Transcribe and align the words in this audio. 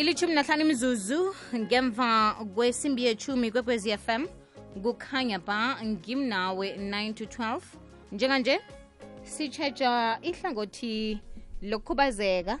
ilithumi 0.00 0.34
nahlanu 0.34 0.62
imizuzu 0.62 1.34
ngemva 1.56 2.34
kwesimbi 2.54 3.04
yechumi 3.04 3.50
kwekwezi 3.50 3.98
fm 3.98 4.26
kukhanya 4.82 5.38
ba 5.38 5.84
ngimnawe 5.84 6.76
9 6.76 7.14
to 7.14 7.24
12 7.24 7.60
njenganje 8.12 8.60
sitshetsha 9.22 10.18
ihlangothi 10.22 11.20
lokukhubazeka 11.62 12.58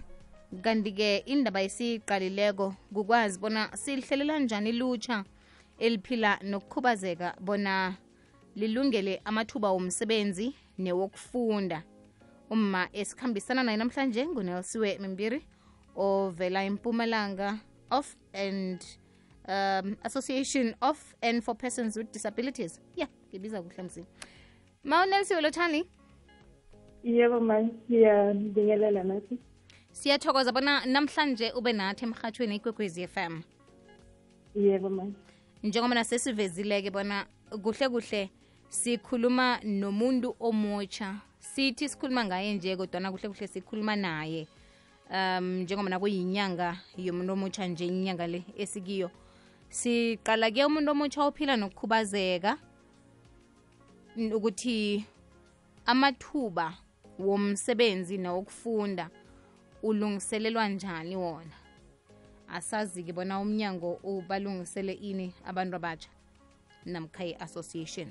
kanti-ke 0.62 1.16
indaba 1.16 1.62
esiyiqalileko 1.62 2.74
kukwazi 2.94 3.38
bona 3.38 3.76
silihlelela 3.76 4.38
njani 4.38 4.70
ilutsha 4.70 5.24
eliphila 5.78 6.38
nokukhubazeka 6.42 7.36
bona 7.40 7.94
lilungele 8.56 9.20
amathuba 9.24 9.70
womsebenzi 9.72 10.54
newokufunda. 10.78 11.82
Uma 12.50 12.88
esikhambisana 12.92 13.62
naye 13.62 13.76
namhlanje 13.76 14.26
ngunelsiwe 14.26 14.98
mimbiri 14.98 15.46
ovela 15.96 16.64
impumalanga 16.64 17.60
of 17.90 18.16
and 18.32 18.84
um, 19.48 19.96
association 20.04 20.74
of 20.82 21.14
and 21.22 21.42
for 21.42 21.54
persons 21.54 21.96
with 21.96 22.12
disabilities. 22.12 22.80
Ya 22.96 23.08
ngibiza 23.30 23.62
kuhle 23.62 23.82
mzini 23.82 24.06
ma 24.84 25.02
unelsiwe 25.02 25.40
lotshani 25.40 25.84
yebo 27.04 27.40
ma 27.40 27.68
siyabingelela 27.88 29.04
nathi 29.04 29.38
siyathokoza 29.92 30.52
bona 30.52 30.86
namhlanje 30.86 31.52
ube 31.52 31.72
nathi 31.72 32.04
emhathweni 32.04 32.56
ikwekwezi 32.56 33.06
fm 33.06 33.42
yebo 34.54 34.88
ma 34.88 35.06
njengoba 35.62 36.04
sesivezile-ke 36.04 36.90
bona 36.90 37.26
kuhle 37.62 37.88
kuhle 37.88 38.30
sikhuluma 38.68 39.60
nomuntu 39.64 40.36
omutsha 40.40 41.20
sithi 41.38 41.88
sikhuluma 41.88 42.24
ngaye 42.24 42.54
nje 42.54 42.76
kodwana 42.76 43.12
kuhle 43.12 43.28
kuhle 43.28 43.46
sikhuluma 43.46 43.96
naye 43.96 44.46
um 45.10 45.62
njengoba 45.62 45.90
nakuyinyanga 45.90 46.76
yomuntu 46.96 47.32
omutsha 47.32 47.66
nje 47.66 47.86
inyanga 47.86 48.26
le 48.26 48.44
esikiyo. 48.56 49.10
Siqala 49.68 50.50
ke 50.50 50.64
umuntu 50.64 50.90
omutsha 50.90 51.24
ophila 51.24 51.56
nokukhubazeka 51.56 52.58
ukuthi 54.36 55.04
amathuba 55.86 56.74
womsebenzi 57.18 58.18
nawokufunda 58.18 59.10
ulungiselelwa 59.82 60.68
njani 60.68 61.16
wona? 61.16 61.56
Asazi-ke 62.48 63.12
bona 63.12 63.40
umnyango 63.40 63.98
ubalungisele 64.02 64.92
ini 64.92 65.32
abantu 65.46 65.76
abatsha 65.76 66.10
namkha 66.86 67.24
i-association. 67.24 68.08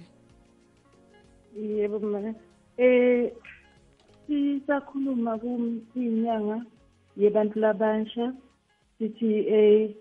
Yebo 1.55 1.99
ma 1.99 2.19
um 2.19 3.29
isakhuluma 4.29 5.39
kuyinyanga 5.39 6.65
yebantu 7.21 7.59
labasha 7.59 8.25
eh 8.99 9.95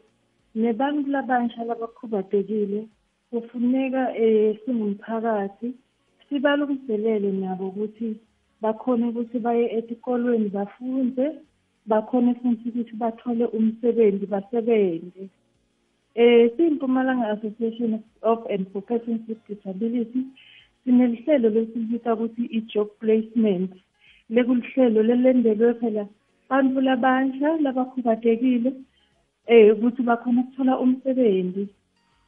nebantu 0.55 1.11
labasha 1.11 1.65
labakhubazekile. 1.65 2.81
Kufuneka 3.31 4.03
eh 4.17 4.59
singumphakathi 4.65 5.69
sibalungiselele 6.29 7.33
nabo 7.33 7.69
ukuthi 7.69 8.09
bakhone 8.63 9.05
ukuthi 9.09 9.39
baye 9.39 9.67
etikolweni 9.79 10.49
bafunde 10.49 11.27
bakhone 11.87 12.35
futhi 12.41 12.69
ukuthi 12.69 12.95
bathole 12.97 13.45
umsebenzi 13.57 14.27
basebenze 14.27 15.29
eh 16.15 16.51
siyimpumalanga 16.57 17.31
association 17.35 18.03
of 18.23 18.39
and 18.51 18.67
for 18.73 18.83
persons 18.83 19.21
with 19.29 19.39
disability 19.49 20.23
sinelihlelo 20.85 21.49
lesibita 21.49 22.15
ukuthi 22.15 22.45
i-job 22.59 22.89
placement 23.01 23.73
lekulihlelo 24.31 25.03
lelendelwe 25.03 25.75
phela 25.81 26.05
bantu 26.51 26.81
labasha 26.81 27.57
labakhubatekile 27.65 28.73
eh 29.47 29.73
ukuthi 29.73 30.03
bakhona 30.03 30.41
ukuthola 30.41 30.79
umsebenzi. 30.79 31.69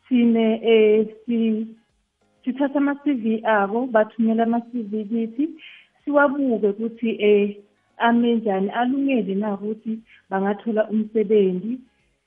Sine 0.09 0.61
eh 0.65 1.07
si 1.27 1.67
sithatha 2.45 2.79
ama-CV 2.79 3.25
abo 3.45 3.87
bathumela 3.87 4.43
ama-CV 4.43 4.93
kithi 5.11 5.45
siwabuke 6.05 6.69
ukuthi 6.69 7.11
eh 7.21 7.57
amenjani 7.99 8.71
alungele 8.71 9.35
na 9.35 9.55
ukuthi 9.55 9.99
bangathola 10.31 10.89
umsebenzi. 10.91 11.79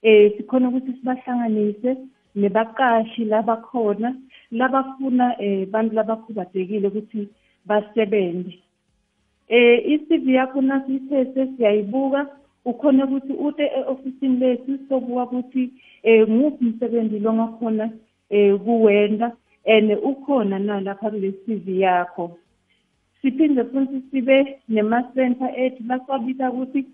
Eh 0.01 0.31
sikhona 0.37 0.69
ukuthi 0.69 0.91
sibahlanganise 0.97 1.97
nebaqashi 2.35 3.25
labakhona 3.25 4.15
labafuna 4.51 5.41
eh 5.41 5.67
bantu 5.67 5.95
labakhubazekile 5.95 6.87
ukuthi 6.87 7.29
basebenze. 7.65 8.53
Eh 9.47 9.85
i-CV 9.93 10.33
yakho 10.33 10.61
nasiyithethe 10.61 11.47
siyayibuka. 11.57 12.27
Ukhona 12.65 13.05
ukuthi 13.05 13.33
ute 13.33 13.63
e-ofisini 13.63 14.37
lethu 14.37 14.79
sobuka 14.89 15.23
ukuthi 15.23 15.69
eh 16.03 16.27
nguphi 16.29 16.65
umsebenzi 16.65 17.19
longakhona 17.19 17.89
eh 18.29 18.59
kuwenda 18.59 19.31
and 19.65 19.91
ukhona 19.91 20.59
na 20.59 20.81
lapha 20.81 21.09
kule 21.09 21.31
CV 21.31 21.79
yakho. 21.79 22.37
Siphinde 23.21 23.63
futhi 23.63 24.01
sibe 24.11 24.59
nema-center 24.69 25.51
ethu 25.55 25.83
basabita 25.83 26.51
ukuthi 26.51 26.85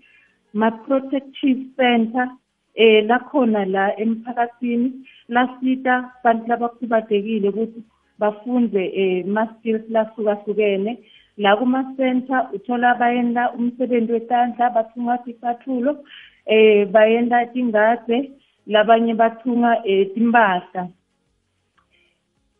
ma-protective 0.52 1.60
center 1.76 2.30
eh 2.74 3.06
lakhona 3.06 3.64
la 3.64 3.96
emphakathini. 3.96 4.92
Lasita 5.28 6.12
bantu 6.24 6.48
labakhubazekile 6.48 7.48
ukuthi 7.48 7.82
bafunde 8.18 8.82
eh 8.94 9.26
ma-skills 9.26 9.82
lahlukahlukene 9.90 10.98
la 11.42 11.56
kuma-center 11.56 12.40
uthola 12.54 12.94
bayenda 13.00 13.42
umsebenzi 13.56 14.12
wetandla 14.12 14.70
bathunga 14.76 15.18
ticathulo 15.24 15.92
eh 16.46 16.88
bayenda 16.92 17.46
tingade 17.52 18.18
labanye 18.66 19.14
bathunga 19.14 19.70
eh 19.84 20.08
timpahla. 20.14 20.82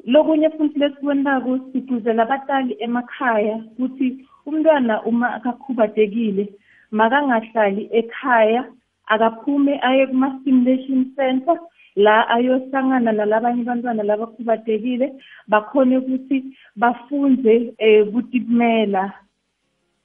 Lokunye 0.06 0.48
futhi 0.56 0.78
lesibonako 0.78 1.58
sigquzela 1.72 2.22
abatali 2.22 2.74
emakhaya 2.84 3.56
ukuthi 3.70 4.08
umntwana 4.46 4.94
uma 5.10 5.28
akakhubazekile 5.36 6.44
makangahlali 6.90 7.82
ekhaya 8.00 8.62
akaphume 9.12 9.74
aye 9.88 10.06
kuma-stimulation 10.06 11.00
center 11.16 11.56
la 11.96 12.28
ayohlangana 12.28 13.12
nalabanye 13.12 13.62
abantwana 13.62 14.02
labakhubazekile 14.02 15.12
bakhone 15.48 15.96
ukuthi 15.98 16.44
bafunde 16.76 17.74
um 17.78 18.12
kutimela 18.12 19.12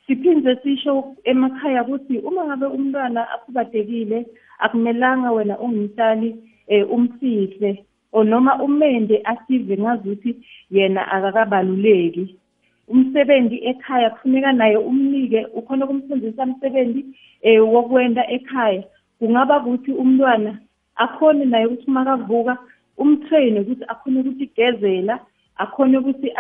siphinde 0.08 0.56
sisho 0.64 1.16
emakhaya 1.24 1.84
ukuthi 1.84 2.18
uma 2.20 2.46
ngabe 2.46 2.66
umntwana 2.66 3.30
akhubazekile 3.34 4.26
akumelanga 4.60 5.32
wena 5.32 5.60
ungumtali 5.60 6.36
um 6.68 6.92
umfihle 6.96 7.86
or 8.12 8.24
noma 8.24 8.64
umende 8.64 9.22
asive 9.26 9.78
ngazuthi 9.78 10.36
yena 10.72 11.12
akakabaluleki. 11.12 12.36
Umsebenzi 12.88 13.58
ekhaya 13.66 14.10
kufuneka 14.10 14.52
naye 14.52 14.78
umnike 14.78 15.46
ukhona 15.54 15.86
ukumfundisa 15.86 16.44
umsebenzi 16.44 17.06
eh 17.42 17.60
wokwenda 17.74 18.24
ekhaya. 18.30 18.84
Kungaba 19.20 19.58
ukuthi 19.60 19.92
umntwana 19.92 20.58
akhone 20.96 21.46
naye 21.46 21.66
ukuthi 21.66 21.92
makavuka 21.92 22.58
umtrain 22.98 23.58
ukuthi 23.60 23.84
akhone 23.88 24.20
ukuthi 24.20 24.46
gezela 24.56 25.20
akhone 25.58 25.98
ukuthi 25.98 26.32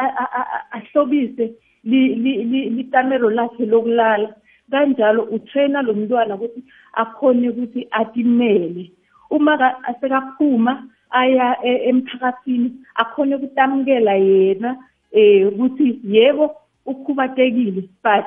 ahlobise 0.71 1.53
likamero 1.83 3.29
lakhe 3.29 3.65
lokulala. 3.65 4.35
Kanjalo 4.71 5.23
utraina 5.23 5.81
lo 5.81 5.93
mntwana 5.93 6.35
ukuthi 6.35 6.63
akhone 6.93 7.49
ukuthi 7.49 7.87
atimele. 7.91 8.91
Uma 9.29 9.53
asekaphuma 9.83 10.83
aya 11.09 11.57
e, 11.63 11.89
emphakathini 11.89 12.73
akhone 12.95 13.35
ukutamukela 13.35 14.13
yena 14.13 14.77
eh 15.11 15.47
ukuthi 15.47 15.99
yebo 16.03 16.55
ukhubatekile 16.85 17.89
but 18.03 18.25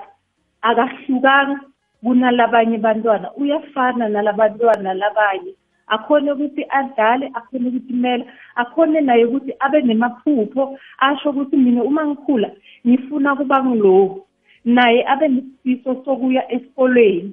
akahlukanga 0.63 1.61
kunalabanye 2.03 2.79
bantwana 2.79 3.33
uyafana 3.35 4.09
nalabantwana 4.09 4.95
labanye. 4.95 5.55
Akhone 5.89 6.33
ukuthi 6.33 6.65
adlale 6.69 7.31
akhone 7.35 7.69
ukuthi 7.69 7.93
mela 7.93 8.25
akhone 8.57 9.01
naye 9.01 9.25
ukuthi 9.25 9.53
abe 9.61 9.83
nemaphupho. 9.83 10.79
Asho 10.99 11.31
ukuthi 11.31 11.57
mina 11.57 11.83
uma 11.83 12.07
ngikhula 12.07 12.51
ngifuna 12.87 13.37
kuba 13.37 13.65
ngilokhu 13.65 14.27
naye 14.65 15.05
abe 15.07 15.29
nesifiso 15.29 16.03
sokuya 16.05 16.53
esikolweni. 16.53 17.33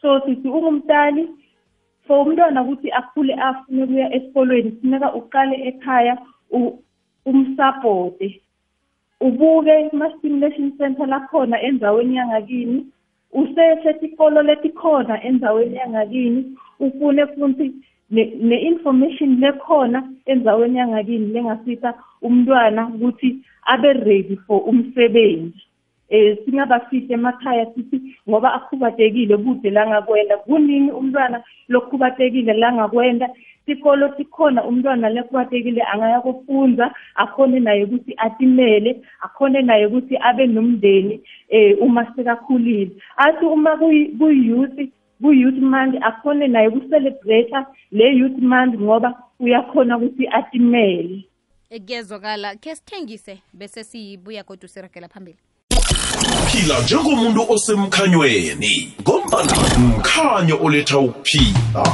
So 0.00 0.20
sithi 0.20 0.48
ungumntali 0.48 1.28
for 2.06 2.26
umntwana 2.26 2.62
ukuthi 2.62 2.90
akhule 2.90 3.34
afune 3.34 3.84
ukuya 3.84 4.14
esikolweni 4.14 4.70
kufuneka 4.70 5.14
uqale 5.14 5.56
ekhaya 5.68 6.18
umsapote 7.26 8.40
ubuke 9.20 9.90
ama-stimulation 9.92 10.76
center 10.78 11.06
lakhona 11.06 11.62
endaweni 11.62 12.16
yangakini. 12.16 12.86
Usesetikolo 13.34 14.42
letikhona 14.42 15.22
endaweni 15.24 15.76
yangakini 15.76 16.56
ufune 16.80 17.26
futhi 17.26 17.72
ne-information 18.10 19.40
lekhona 19.40 20.08
endaweni 20.26 20.78
yangakini 20.78 21.26
lengasita 21.32 21.94
umntwana 22.22 22.88
ukuthi 22.88 23.38
abe 23.66 23.92
ready 23.92 24.36
for 24.46 24.62
umsebenzi. 24.68 25.60
Eh 26.08 26.36
singabafihli 26.44 27.14
emakhaya 27.14 27.66
sithi 27.74 28.00
ngoba 28.28 28.52
akhubatekile 28.54 29.36
kude 29.36 29.70
la 29.70 29.86
ngakwenda. 29.86 30.36
Kunini 30.36 30.90
umntwana 30.92 31.42
lokhubatekile 31.68 32.52
la 32.52 32.72
ngakwenda? 32.72 33.28
Sikolo 33.66 34.14
sikhona 34.16 34.64
umntwana 34.64 35.08
lekhubatekile 35.08 35.82
angaya 35.82 36.20
kufunda 36.20 36.94
akhone 37.14 37.60
naye 37.60 37.84
ukuthi 37.84 38.14
atimele 38.16 39.02
akhone 39.20 39.62
naye 39.62 39.86
ukuthi 39.86 40.16
abe 40.16 40.46
nomndeni 40.46 41.20
eh 41.48 41.76
uma 41.80 42.06
sekakhulile. 42.16 42.90
Athi 43.16 43.44
uma 43.44 43.76
kuyi-youth 43.76 44.90
ku-youth 45.22 45.58
month 45.58 45.94
akhone 46.02 46.48
naye 46.48 46.68
ukucelebrate 46.68 47.54
le 47.92 48.16
youth 48.16 48.38
month 48.38 48.74
ngoba 48.80 49.14
uyakhona 49.40 49.96
ukuthi 49.96 50.28
atimele. 50.28 51.24
Kuyezwakala 51.68 52.56
khe 52.56 52.74
sithengise 52.76 53.38
bese 53.52 53.84
siyibuya 53.84 54.44
kodwa 54.44 54.68
sirakela 54.68 55.08
phambili. 55.08 55.38
Phila 56.50 56.82
njengomuntu 56.82 57.40
osemkhanyweni 57.48 58.94
ngombana 59.02 59.52
mkhanyo 59.78 60.58
oletha 60.62 60.98
ukuphila. 60.98 61.84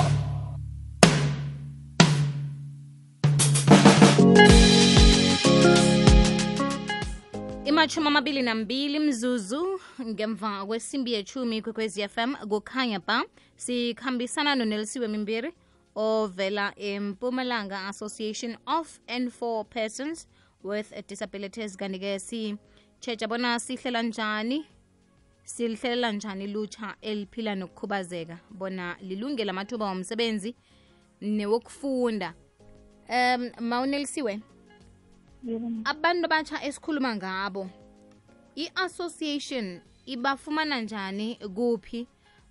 Imashumi 7.80 8.06
amabili 8.06 8.42
nambili 8.42 8.98
mzuzu 8.98 9.80
ngemva 10.02 10.66
kwesimbi 10.66 11.12
yechumi 11.12 11.62
kwekwezi 11.62 12.08
fm 12.08 12.34
kukhanya 12.34 13.00
ba 13.00 13.24
sikhambisana 13.56 14.54
nonelisiwe 14.54 15.08
mimbiri 15.08 15.52
ovela 15.94 16.74
empumalanga 16.76 17.86
association 17.88 18.56
of 18.66 19.00
and 19.08 19.30
for 19.30 19.64
persons 19.64 20.28
with 20.62 20.92
disabilities. 21.08 21.76
Kanti-ke 21.76 22.18
si-checha 22.18 23.28
bona 23.28 23.60
sihlela 23.60 24.02
njani 24.02 24.66
silihlelela 25.44 26.12
njani 26.12 26.46
lutsha 26.46 26.96
eliphila 27.00 27.54
nokukhubazeka 27.54 28.38
bona 28.50 28.96
lilungele 29.00 29.50
amathuba 29.50 29.86
omsebenzi 29.86 30.54
newokufunda. 31.20 32.34
Um 33.08 33.50
mawunelisiwe 33.60 34.40
abantu 35.84 36.24
abatsha 36.26 36.62
esikhuluma 36.66 37.16
ngabo 37.16 37.68
i-association 38.56 39.80
ibafumana 40.06 40.80
njani 40.80 41.38
kuphi? 41.56 42.06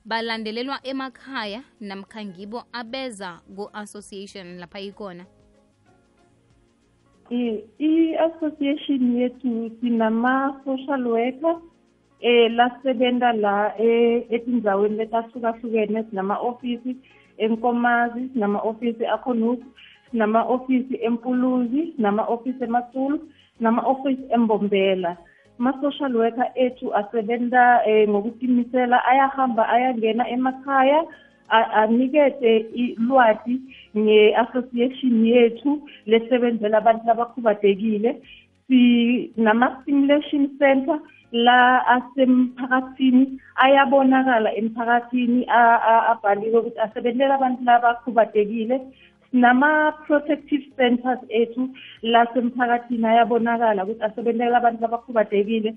Balandelelwa 0.06 0.80
emakhaya 0.84 1.62
namkhangibo 1.80 2.64
abeza 2.74 3.42
ku-association 3.56 4.58
lapha 4.60 4.80
ikhona? 4.80 5.26
I-association 7.30 9.02
yethu 9.18 9.72
sinama-social 9.82 11.08
worker 11.08 11.62
eh 12.22 12.52
lasebenta 12.52 13.34
la 13.34 13.76
etindzaweni 13.78 14.98
letahlukahlukene 14.98 16.04
sinama-ofisi 16.10 16.98
enkomazi 17.38 18.30
sinama-ofisi 18.34 19.06
akhonuku 19.06 19.66
sinama-ofisi 20.12 20.96
empuluzi 21.08 21.94
sinama-ofisi 21.96 22.64
emasulu 22.64 23.20
sinama-ofisi 23.58 24.26
embombela. 24.36 25.18
Ama-social 25.60 26.16
worker 26.16 26.52
ethu 26.56 26.96
asebenta 26.96 27.84
eh, 27.86 28.08
ngokutimisela 28.10 29.06
ayahamba 29.06 29.68
ayangena 29.70 30.24
emakhaya 30.30 31.04
anikeze 31.50 32.58
ilwati 32.74 33.62
nge-association 33.98 35.26
yethu 35.26 35.82
lesebenzela 36.06 36.78
abantu 36.78 37.08
labakhubadekile 37.08 38.22
sinama-stimulation 38.68 40.50
center 40.60 41.00
la 41.32 41.86
asemphakathini 41.96 43.40
ayabonakala 43.56 44.54
emphakathini 44.56 45.46
abhaliwe 46.12 46.58
ukuthi 46.60 46.80
asebenzela 46.80 47.36
abantu 47.36 47.64
labakhubadekile 47.64 48.82
sinama-protective 49.32 50.64
centers 50.78 51.20
ethu 51.30 51.70
lasemphakathini 52.04 53.08
ayabonakala 53.08 53.84
ukuthi 53.84 54.04
asebenzela 54.04 54.58
abantu 54.58 54.86
abakhubadekile. 54.86 55.76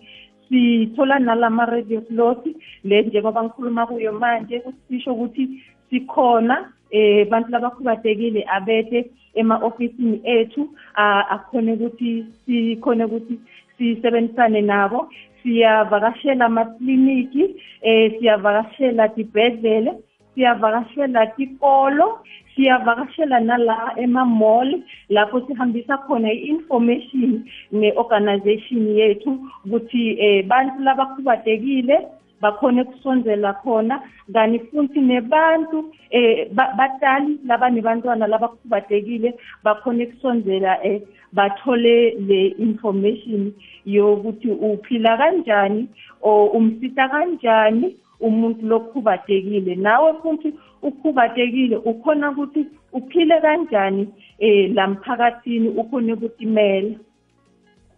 Sithola 0.48 1.18
nalama-radio 1.18 2.00
slot 2.08 2.44
le 2.84 3.02
njengoba 3.02 3.44
ngikhuluma 3.44 3.86
kuyo 3.86 4.12
manje 4.12 4.62
sisho 4.88 5.12
ukuthi 5.14 5.44
sikhona 5.90 6.72
eh 6.90 7.28
bantu 7.30 7.50
labakhubadekile 7.50 8.44
abethe 8.56 9.10
ema-ofisini 9.34 10.20
ethu 10.24 10.68
akhone 10.94 11.72
ukuthi 11.72 12.26
sikhone 12.44 13.04
ukuthi 13.04 13.40
sisebenzisane 13.78 14.60
nabo. 14.60 15.08
Siyavakashela 15.42 16.44
amakliniki 16.46 17.56
eh 17.82 18.12
siyavakashela 18.18 19.08
tibhedlele 19.08 19.92
siyavakashela 20.34 21.26
tikolo 21.26 22.20
siyavakashela 22.54 23.40
nala 23.40 23.92
ema-mall 23.96 24.82
lapho 25.08 25.40
sihambisa 25.46 25.98
khona 25.98 26.32
i-information 26.32 27.44
nge-organization 27.74 28.82
yethu 28.98 29.38
ukuthi 29.64 30.16
eh 30.20 30.46
bantu 30.46 30.82
labakhubadekile 30.82 31.96
bakhone 32.42 32.84
kusonzela 32.84 33.52
khona 33.62 34.02
kanti 34.34 34.58
futhi 34.58 35.00
nebantu 35.00 35.78
eh 36.10 36.48
batali 36.54 37.38
labanebantwana 37.46 38.26
labakhubadekile 38.26 39.34
bakhone 39.64 40.06
kusonzela 40.06 40.84
eh 40.84 41.00
bathole 41.32 42.10
le 42.28 42.40
information 42.58 43.52
yokuthi 43.86 44.50
uphila 44.50 45.16
kanjani 45.16 45.88
or 46.20 46.56
umsita 46.56 47.08
kanjani 47.08 47.96
umuntu 48.26 48.66
lokhubathekile 48.70 49.74
nawe 49.74 50.10
futhi 50.22 50.48
ukhubatekile 50.82 51.76
ukhona 51.76 52.30
ukuthi 52.30 52.66
uphile 52.92 53.40
kanjani 53.40 54.08
eh 54.38 54.70
lamphakathini 54.74 55.68
ukhona 55.68 56.14
ukuthi 56.14 56.42
imela 56.44 56.96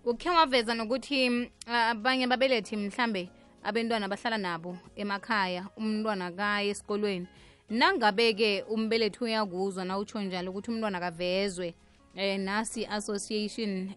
ukhe 0.04 0.30
waveza 0.30 0.74
nokuthi 0.74 1.48
abanye 1.66 2.26
babelethi 2.26 2.76
mhlambe 2.76 3.28
abantwana 3.64 4.08
bahlala 4.08 4.38
nabo 4.38 4.76
emakhaya 4.96 5.62
umntwana 5.76 6.30
kaye 6.30 6.68
esikolweni. 6.70 7.26
Nangabe-ke 7.70 8.64
umbelethi 8.68 9.24
uyakuzwa 9.24 9.84
na 9.84 9.98
utsho 9.98 10.20
njalo 10.20 10.50
ukuthi 10.50 10.70
umntwana 10.70 11.00
kavezwe 11.00 11.74
eh 12.16 12.38
nasi 12.38 12.86
association 12.86 13.90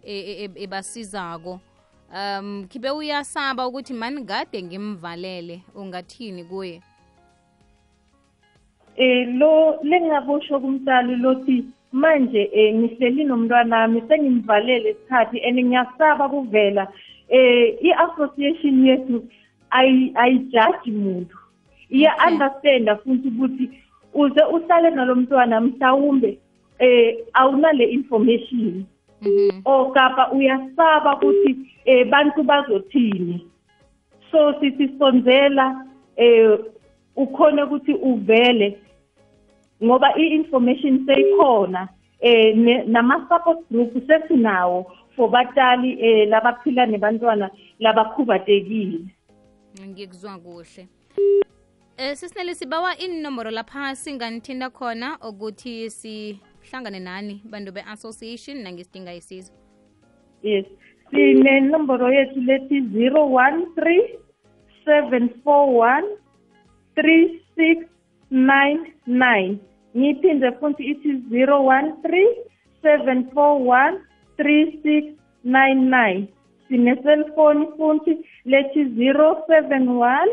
ebasizako 0.63 1.59
um 2.13 2.67
khibe 2.69 2.89
uyasaba 2.89 3.67
ukuthi 3.67 3.93
mani 3.93 4.23
kade 4.25 4.63
ngimvalele 4.63 5.61
ungathini 5.75 6.43
kuye? 6.43 6.81
Eh 8.97 9.27
lo 9.37 9.79
lengakusho 9.83 10.59
kumtali 10.59 11.15
lothi 11.15 11.65
manje 11.91 12.49
eh 12.53 12.75
ngihleli 12.75 13.23
nomntwana 13.23 13.79
wami 13.79 14.01
sengimvalele 14.07 14.89
isikhathi 14.89 15.41
and 15.43 15.59
ngiyasaba 15.59 16.29
kuvela 16.29 16.87
eh 17.29 17.77
i-association 17.81 18.85
yethu 18.85 19.27
ayijaji 19.69 20.91
muntu. 20.91 21.37
Iya 21.89 22.15
understanda 22.27 22.95
futhi 22.95 23.27
ukuthi 23.27 23.69
uze 24.13 24.43
uhlale 24.43 24.89
nalo 24.89 25.15
mntwana 25.15 25.61
mhlawumbe 25.61 26.39
eh 26.79 27.17
awunale 27.33 27.85
information. 27.85 28.85
O 29.65 29.91
kapa 29.91 30.31
uyasaba 30.31 31.15
ukuthi 31.15 31.57
eh 31.85 32.05
bantu 32.09 32.43
bazothini? 32.43 33.47
So 34.31 34.53
sisisonzela 34.59 35.85
eh 36.15 36.59
ukhona 37.15 37.65
ukuthi 37.65 37.93
uvele 37.93 38.79
ngoba 39.83 40.17
i-information 40.17 41.05
seyikhona 41.05 41.87
eh 42.19 42.55
nama-support 42.87 43.59
group 43.71 43.93
sesinawo 44.07 44.91
for 45.15 45.29
batali 45.29 45.97
eh 46.01 46.27
labaphila 46.29 46.85
nebantwana 46.85 47.49
labakhubatekile. 47.79 48.99
Ngikuzwa 49.87 50.37
kuhle. 50.37 50.87
Eh 51.97 52.15
sisinele 52.15 52.55
sibawa 52.55 52.97
inomboro 52.97 53.51
lapha 53.51 53.95
singanithinda 53.95 54.69
khona 54.69 55.17
ukuthi 55.29 55.89
sihlangane 56.67 56.99
nani? 56.99 57.41
Bantu 57.51 57.71
be-association 57.71 58.57
nangesidinga 58.63 59.13
isizo. 59.15 59.51
Yes. 60.43 60.65
Sinenomboro 61.11 62.11
yethu 62.11 62.39
lethi 62.49 62.81
013 62.81 64.19
741 64.85 66.03
3699 66.95 69.57
ngiyiphinde 69.97 70.51
futhi 70.59 70.83
ithi 70.91 71.11
013 71.31 72.27
741 72.83 73.99
3699 74.37 76.27
sine-cellphone 76.67 77.61
futhi 77.77 78.13
lethi 78.51 78.81
071 78.83 80.27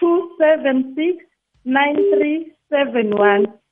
276 0.00 1.18
9371 1.64 3.65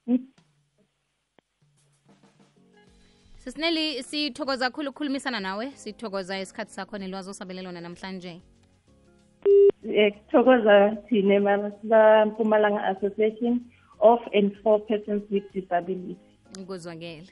sisineli 3.44 4.02
sithokoza 4.02 4.70
khulu 4.70 4.90
ukukhulumisana 4.90 5.40
nawe. 5.40 5.70
Sithokoza 5.74 6.40
isikhathi 6.40 6.72
sakho 6.72 6.98
nelwazi 6.98 7.30
osabelelona 7.30 7.80
namhlanje. 7.80 8.40
Eh, 9.94 10.12
kuthokoza 10.12 10.96
thine 11.08 11.40
mpumalanga 12.26 12.84
Association 12.84 13.60
of 14.00 14.20
and 14.32 14.52
for 14.62 14.80
persons 14.86 15.22
with 15.30 15.44
disability 15.52 16.16
kuzwakele 16.66 17.28